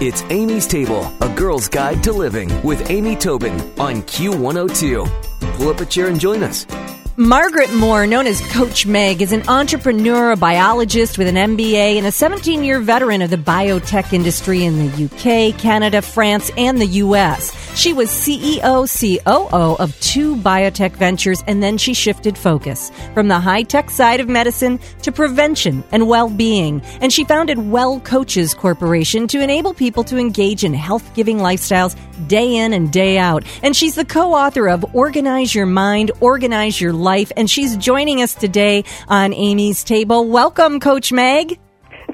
[0.00, 5.56] It's Amy's Table, a girl's guide to living with Amy Tobin on Q102.
[5.56, 6.68] Pull up a chair and join us.
[7.16, 12.06] Margaret Moore, known as Coach Meg, is an entrepreneur, a biologist with an MBA, and
[12.06, 16.86] a 17 year veteran of the biotech industry in the UK, Canada, France, and the
[17.02, 17.50] US.
[17.78, 23.38] She was CEO, COO of two biotech ventures, and then she shifted focus from the
[23.38, 26.82] high tech side of medicine to prevention and well being.
[27.00, 32.56] And she founded Wellcoaches Corporation to enable people to engage in health giving lifestyles day
[32.56, 33.44] in and day out.
[33.62, 37.30] And she's the co author of Organize Your Mind, Organize Your Life.
[37.36, 40.26] And she's joining us today on Amy's Table.
[40.26, 41.60] Welcome, Coach Meg.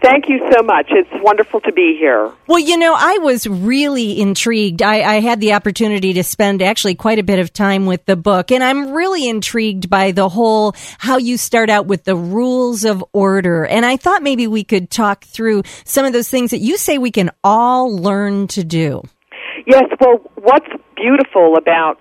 [0.04, 0.88] Thank you so much.
[0.90, 2.30] It's wonderful to be here.
[2.46, 4.82] Well, you know, I was really intrigued.
[4.82, 8.14] I, I, had the opportunity to spend actually quite a bit of time with the
[8.14, 12.84] book, and I'm really intrigued by the whole how you start out with the rules
[12.84, 13.64] of order.
[13.64, 16.98] And I thought maybe we could talk through some of those things that you say
[16.98, 19.02] we can all learn to do.
[19.66, 21.98] Yes, well, what's beautiful about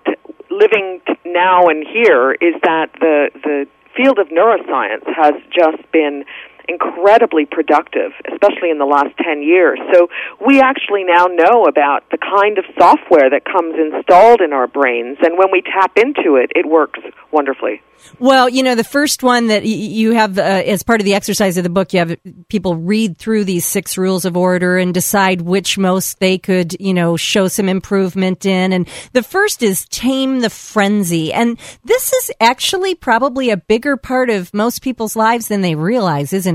[0.50, 6.24] living now and here is that the the field of neuroscience has just been
[6.68, 9.78] incredibly productive, especially in the last 10 years.
[9.92, 10.08] So
[10.44, 15.18] we actually now know about the kind of software that comes installed in our brains,
[15.22, 17.82] and when we tap into it, it works wonderfully.
[18.18, 21.56] Well, you know, the first one that you have uh, as part of the exercise
[21.56, 22.16] of the book, you have
[22.48, 26.94] people read through these six rules of order and decide which most they could, you
[26.94, 28.72] know, show some improvement in.
[28.72, 31.32] And the first is tame the frenzy.
[31.32, 36.32] And this is actually probably a bigger part of most people's lives than they realize,
[36.32, 36.53] isn't?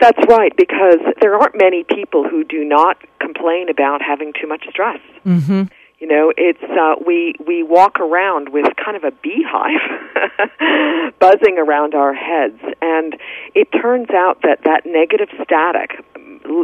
[0.00, 4.64] That's right, because there aren't many people who do not complain about having too much
[4.70, 5.00] stress.
[5.26, 5.64] Mm-hmm.
[5.98, 11.94] You know, it's uh, we we walk around with kind of a beehive buzzing around
[11.94, 13.16] our heads, and
[13.54, 16.02] it turns out that that negative static,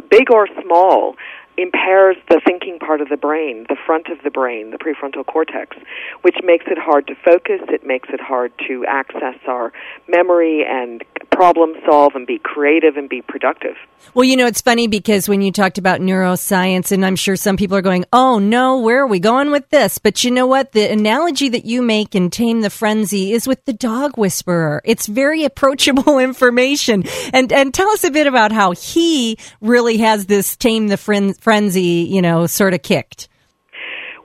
[0.08, 1.16] big or small,
[1.58, 5.76] impairs the thinking part of the brain, the front of the brain, the prefrontal cortex,
[6.22, 7.60] which makes it hard to focus.
[7.68, 9.72] It makes it hard to access our
[10.08, 13.76] memory and problem solve and be creative and be productive.
[14.14, 17.56] Well, you know, it's funny because when you talked about neuroscience, and I'm sure some
[17.56, 19.98] people are going, oh no, where are we going with this?
[19.98, 20.72] But you know what?
[20.72, 24.80] The analogy that you make in Tame the Frenzy is with the dog whisperer.
[24.84, 27.04] It's very approachable information.
[27.32, 31.38] And, and tell us a bit about how he really has this Tame the Frenzy
[31.46, 33.28] frenzy, you know, sort of kicked?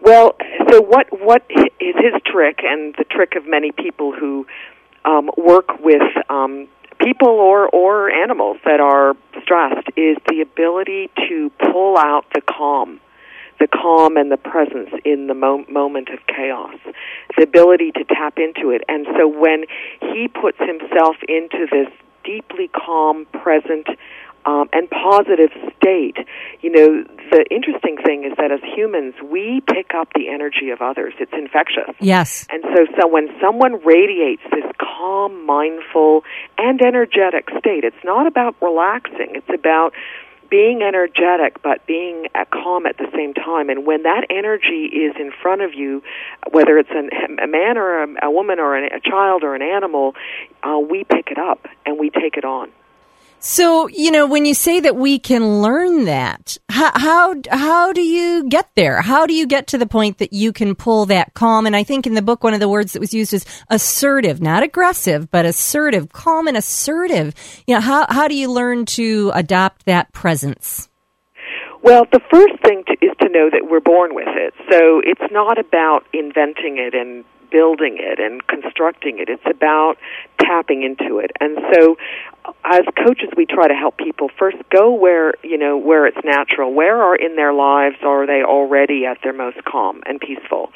[0.01, 0.35] Well,
[0.71, 4.47] so what what is his trick, and the trick of many people who
[5.05, 6.01] um, work with
[6.31, 6.67] um,
[6.99, 12.99] people or or animals that are stressed, is the ability to pull out the calm,
[13.59, 16.73] the calm and the presence in the mo- moment of chaos,
[17.37, 18.81] the ability to tap into it.
[18.89, 19.65] And so when
[20.01, 21.89] he puts himself into this
[22.23, 23.87] deeply calm, present
[24.45, 26.17] um, and positive state,
[26.61, 30.81] you know, the interesting thing is that as humans, we pick up the energy of
[30.81, 31.13] others.
[31.19, 31.95] It's infectious.
[31.99, 32.47] Yes.
[32.49, 36.23] And so, so when someone radiates this calm, mindful,
[36.57, 39.35] and energetic state, it's not about relaxing.
[39.35, 39.93] It's about
[40.49, 45.31] being energetic but being calm at the same time and when that energy is in
[45.41, 46.03] front of you
[46.51, 47.09] whether it's an,
[47.41, 50.13] a man or a, a woman or an, a child or an animal
[50.61, 52.69] uh, we pick it up and we take it on
[53.43, 58.01] so, you know, when you say that we can learn that, how, how, how do
[58.01, 59.01] you get there?
[59.01, 61.65] How do you get to the point that you can pull that calm?
[61.65, 64.41] And I think in the book, one of the words that was used is assertive,
[64.41, 67.33] not aggressive, but assertive, calm and assertive.
[67.65, 70.87] You know, how, how do you learn to adopt that presence?
[71.81, 74.53] Well, the first thing to, is to know that we're born with it.
[74.69, 79.29] So it's not about inventing it and building it and constructing it.
[79.29, 79.97] It's about
[80.39, 81.31] tapping into it.
[81.39, 81.97] And so
[82.65, 86.73] as coaches we try to help people first go where, you know, where it's natural.
[86.73, 90.71] Where are in their lives are they already at their most calm and peaceful?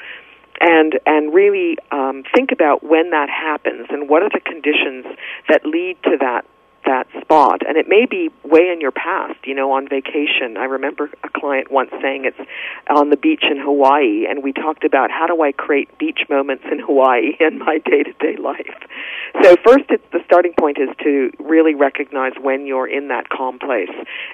[0.61, 5.05] and and really um, think about when that happens and what are the conditions
[5.49, 6.45] that lead to that
[6.85, 7.61] that spot.
[7.67, 10.57] And it may be way in your past, you know, on vacation.
[10.57, 12.49] I remember a client once saying it's
[12.89, 16.63] on the beach in Hawaii, and we talked about how do I create beach moments
[16.71, 18.75] in Hawaii in my day to day life.
[19.43, 23.59] So, first, it's the starting point is to really recognize when you're in that calm
[23.59, 23.91] place,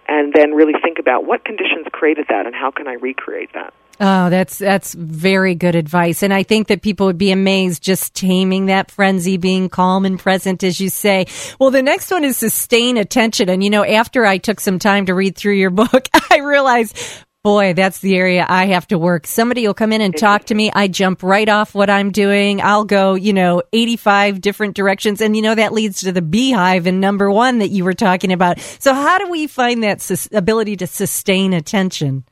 [0.08, 3.74] and then really think about what conditions created that and how can I recreate that.
[4.04, 8.16] Oh, that's that's very good advice, and I think that people would be amazed just
[8.16, 11.28] taming that frenzy, being calm and present, as you say.
[11.60, 15.06] Well, the next one is sustain attention, and you know, after I took some time
[15.06, 16.98] to read through your book, I realized
[17.44, 19.26] Boy, that's the area I have to work.
[19.26, 20.72] Somebody will come in and talk to me.
[20.72, 22.62] I jump right off what I'm doing.
[22.62, 25.22] I'll go, you know, 85 different directions.
[25.22, 28.32] And, you know, that leads to the beehive and number one that you were talking
[28.32, 28.60] about.
[28.60, 32.26] So, how do we find that sus- ability to sustain attention?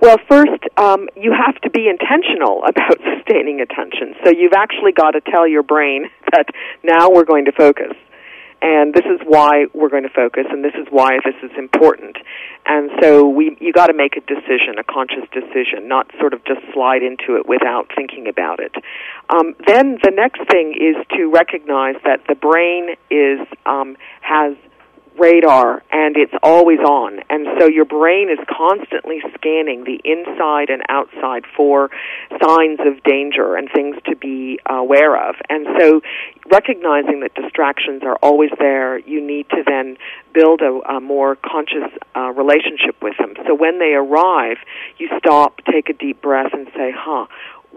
[0.00, 4.14] Well, first, um, you have to be intentional about sustaining attention.
[4.24, 6.46] So, you've actually got to tell your brain that
[6.82, 7.92] now we're going to focus.
[8.60, 12.16] And this is why we're going to focus and this is why this is important.
[12.66, 16.44] And so we you got to make a decision a conscious decision not sort of
[16.44, 18.74] just slide into it without thinking about it.
[19.30, 24.56] Um, then the next thing is to recognize that the brain is um, has
[25.18, 27.20] radar and it's always on.
[27.30, 31.90] And so your brain is constantly scanning the inside and outside for
[32.42, 35.36] signs of danger and things to be aware of.
[35.48, 36.00] And so
[36.50, 39.96] recognizing that distractions are always there, you need to then
[40.32, 43.34] build a, a more conscious uh, relationship with them.
[43.46, 44.58] So when they arrive,
[44.98, 47.26] you stop, take a deep breath and say, huh,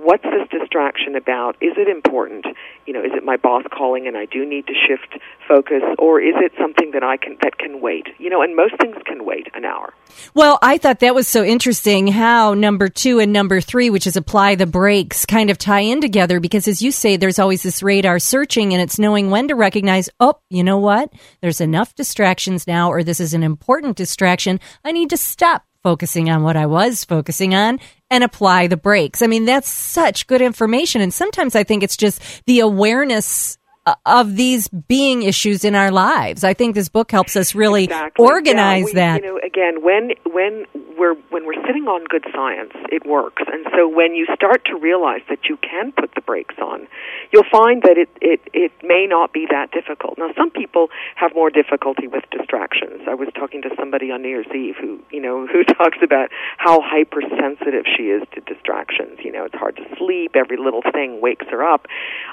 [0.02, 1.56] what's this distraction about?
[1.62, 2.46] Is it important?
[2.86, 6.20] You know, is it my boss calling and I do need to shift focus or
[6.20, 8.08] is it something that I can that can wait?
[8.18, 9.94] You know, and most things can wait an hour.
[10.34, 14.18] Well, I thought that was so interesting how number 2 and number 3, which is
[14.18, 17.84] apply the brakes, kind of tie in together because as you say there's always this
[17.84, 21.14] radar searching and it's knowing when to recognize, "Oh, you know what?
[21.42, 24.60] There's enough distractions now or this is an important distraction.
[24.84, 27.80] I need to stop focusing on what I was focusing on
[28.12, 29.24] and apply the brakes.
[29.24, 31.02] I mean, that's such good information.
[31.02, 35.90] And sometimes I think it's just the awareness uh, of these being issues in our
[35.90, 36.44] lives.
[36.44, 38.24] I think this book helps us really exactly.
[38.24, 39.24] organize yeah, we, that.
[39.24, 40.66] You know, again, when when
[41.02, 43.42] we're when we're sitting on good science, it works.
[43.52, 46.88] And so when you start to realize that you can put the brakes on,
[47.34, 50.20] you'll find that it it it may not be that difficult.
[50.20, 53.02] Now, some people have more difficulty with distractions.
[53.10, 56.30] I was talking to somebody on New Year's Eve who you know who talks about
[56.58, 59.18] how hypersensitive she is to distractions.
[59.24, 60.36] You know, it's hard to sleep.
[60.36, 61.88] Every little thing wakes her up.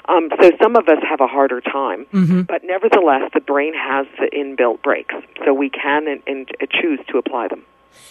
[0.07, 2.05] Um, so some of us have a harder time.
[2.13, 2.41] Mm-hmm.
[2.43, 7.17] But nevertheless, the brain has the inbuilt brakes, so we can and, and choose to
[7.17, 7.65] apply them.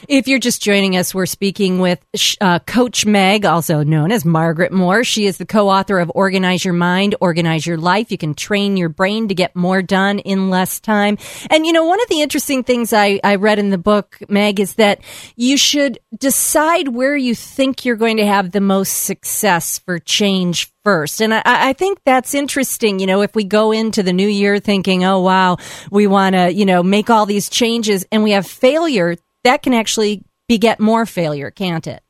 [0.07, 1.99] If you're just joining us, we're speaking with
[2.41, 5.03] uh, Coach Meg, also known as Margaret Moore.
[5.03, 8.13] She is the co-author of Organize Your Mind, Organize Your Life.
[8.13, 11.19] You can train your brain to get more done in less time.
[11.51, 14.61] And you know, one of the interesting things I, I read in the book, Meg,
[14.61, 15.01] is that
[15.35, 20.73] you should decide where you think you're going to have the most success for change
[20.85, 21.21] first.
[21.21, 22.99] And I, I, think that's interesting.
[22.99, 25.59] You know, if we go into the new year thinking, oh, wow,
[25.91, 29.17] we want to, you know, make all these changes and we have failure,
[29.49, 32.03] that can actually beget more failure, can't it?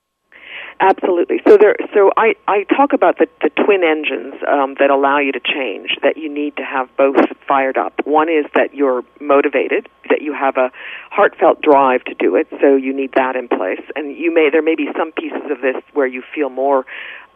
[0.81, 1.41] Absolutely.
[1.47, 1.75] So there.
[1.93, 5.97] So I I talk about the the twin engines um, that allow you to change.
[6.03, 7.17] That you need to have both
[7.49, 7.95] fired up.
[8.05, 10.71] One is that you're motivated, that you have a
[11.11, 12.47] heartfelt drive to do it.
[12.61, 13.81] So you need that in place.
[13.97, 16.85] And you may there may be some pieces of this where you feel more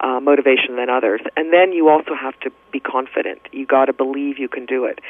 [0.00, 1.20] uh, motivation than others.
[1.36, 3.40] And then you also have to be confident.
[3.52, 5.00] You got to believe you can do it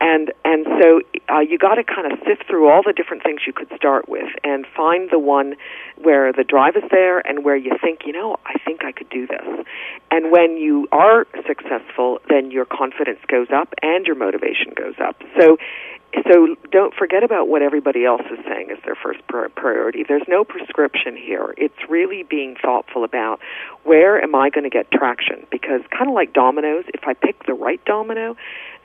[0.00, 3.40] and and so uh, you got to kind of sift through all the different things
[3.46, 5.56] you could start with and find the one
[5.96, 9.08] where the drive is there and where you think you know I think I could
[9.10, 9.66] do this
[10.10, 15.22] and when you are successful then your confidence goes up and your motivation goes up
[15.38, 15.56] so
[16.24, 20.04] so don't forget about what everybody else is saying as their first priority.
[20.08, 21.54] There's no prescription here.
[21.58, 23.40] It's really being thoughtful about
[23.84, 25.46] where am I going to get traction?
[25.50, 28.36] Because kind of like dominoes, if I pick the right domino,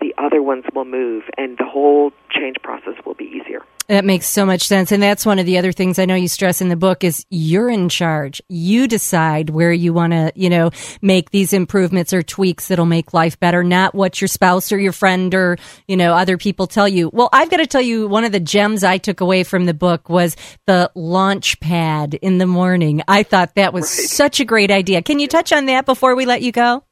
[0.02, 3.64] the other ones will move and the whole change process will be easier.
[3.88, 4.94] That makes so much sense.
[4.94, 7.26] And that's one of the other things I know you stress in the book is
[7.30, 8.42] you're in charge.
[8.48, 10.72] You decide where you want to, you know,
[11.02, 14.94] make these improvements or tweaks that'll make life better, not what your spouse or your
[14.94, 17.10] friend or, you know, other people tell you.
[17.12, 19.74] Well, I've got to tell you, one of the gems I took away from the
[19.74, 23.02] book was the launch pad in the morning.
[23.08, 24.10] I thought that was right.
[24.10, 25.02] such a great idea.
[25.02, 26.84] Can you touch on that before we let you go?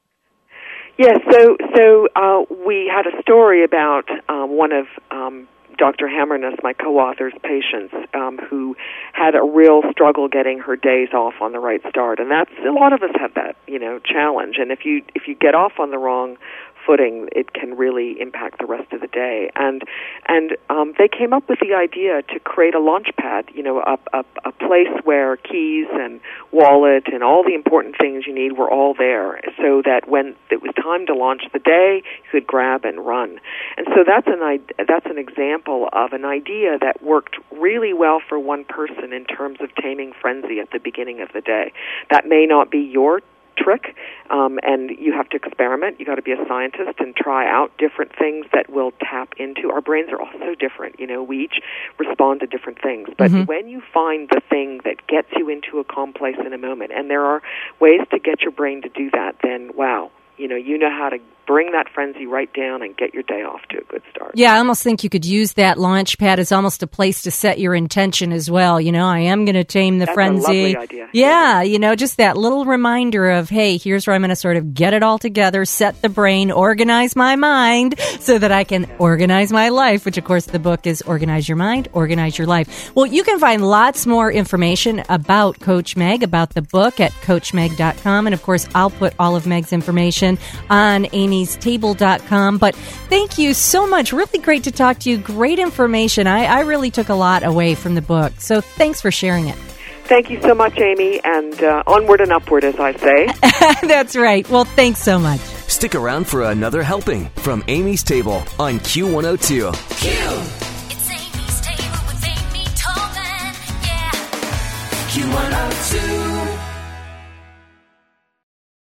[0.97, 5.47] Yes, so so uh, we had a story about um, one of um,
[5.81, 6.07] Dr.
[6.07, 8.75] Hammerness, my co-author's patients, um, who
[9.13, 12.71] had a real struggle getting her days off on the right start, and that's a
[12.71, 14.57] lot of us have that you know challenge.
[14.59, 16.37] And if you if you get off on the wrong
[16.85, 19.49] footing, it can really impact the rest of the day.
[19.55, 19.83] And
[20.27, 23.79] and um, they came up with the idea to create a launch pad, you know,
[23.79, 26.19] a, a, a place where keys and
[26.51, 30.61] wallet and all the important things you need were all there, so that when it
[30.61, 33.39] was time to launch the day, you could grab and run.
[33.77, 34.41] And so that's an
[34.87, 39.59] that's an example of an idea that worked really well for one person in terms
[39.61, 41.73] of taming frenzy at the beginning of the day.
[42.09, 43.21] That may not be your
[43.61, 43.95] trick,
[44.29, 45.99] um, and you have to experiment.
[45.99, 49.71] You got to be a scientist and try out different things that will tap into.
[49.71, 50.99] Our brains are all so different.
[50.99, 51.61] You know, we each
[51.97, 53.09] respond to different things.
[53.17, 53.47] But Mhm.
[53.47, 56.91] when you find the thing that gets you into a calm place in a moment,
[56.93, 57.41] and there are
[57.79, 61.09] ways to get your brain to do that, then wow, you know, you know how
[61.09, 64.31] to bring that frenzy right down and get your day off to a good start.
[64.35, 67.31] Yeah, I almost think you could use that launch pad as almost a place to
[67.31, 68.79] set your intention as well.
[68.79, 70.77] You know, I am going to tame the That's frenzy.
[70.77, 71.09] idea.
[71.13, 74.57] Yeah, you know, just that little reminder of, hey, here's where I'm going to sort
[74.57, 78.89] of get it all together, set the brain, organize my mind so that I can
[78.99, 82.91] organize my life, which of course the book is Organize Your Mind, Organize Your Life.
[82.95, 88.27] Well, you can find lots more information about Coach Meg, about the book at coachmeg.com.
[88.27, 90.37] And of course, I'll put all of Meg's information
[90.69, 92.57] on amystable.com.
[92.57, 94.13] But thank you so much.
[94.13, 95.17] Really great to talk to you.
[95.17, 96.27] Great information.
[96.27, 98.33] I, I really took a lot away from the book.
[98.39, 99.55] So thanks for sharing it.
[100.05, 103.27] Thank you so much, Amy, and uh, onward and upward, as I say.
[103.87, 104.47] That's right.
[104.49, 105.39] Well, thanks so much.
[105.39, 109.69] Stick around for another helping from Amy's Table on Q102.
[109.71, 113.53] It's Amy's table with Amy Tobin.
[113.85, 114.11] Yeah.
[115.11, 116.20] Q102.